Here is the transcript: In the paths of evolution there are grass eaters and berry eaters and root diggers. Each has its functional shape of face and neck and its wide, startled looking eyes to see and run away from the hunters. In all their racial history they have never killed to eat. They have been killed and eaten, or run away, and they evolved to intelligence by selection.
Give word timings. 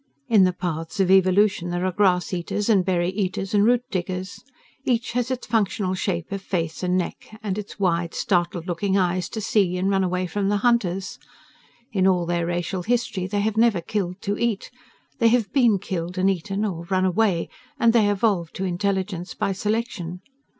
In 0.27 0.45
the 0.45 0.51
paths 0.51 0.99
of 0.99 1.11
evolution 1.11 1.69
there 1.69 1.85
are 1.85 1.91
grass 1.91 2.33
eaters 2.33 2.69
and 2.69 2.83
berry 2.83 3.09
eaters 3.11 3.53
and 3.53 3.63
root 3.63 3.83
diggers. 3.91 4.43
Each 4.83 5.11
has 5.11 5.29
its 5.29 5.45
functional 5.45 5.93
shape 5.93 6.31
of 6.31 6.41
face 6.41 6.81
and 6.81 6.97
neck 6.97 7.37
and 7.43 7.55
its 7.55 7.79
wide, 7.79 8.15
startled 8.15 8.65
looking 8.65 8.97
eyes 8.97 9.29
to 9.29 9.39
see 9.39 9.77
and 9.77 9.91
run 9.91 10.03
away 10.03 10.25
from 10.25 10.49
the 10.49 10.57
hunters. 10.65 11.19
In 11.91 12.07
all 12.07 12.25
their 12.25 12.47
racial 12.47 12.81
history 12.81 13.27
they 13.27 13.41
have 13.41 13.57
never 13.57 13.79
killed 13.79 14.19
to 14.21 14.39
eat. 14.39 14.71
They 15.19 15.27
have 15.27 15.53
been 15.53 15.77
killed 15.77 16.17
and 16.17 16.31
eaten, 16.31 16.65
or 16.65 16.85
run 16.85 17.05
away, 17.05 17.47
and 17.79 17.93
they 17.93 18.09
evolved 18.09 18.55
to 18.55 18.65
intelligence 18.65 19.35
by 19.35 19.51
selection. 19.51 20.21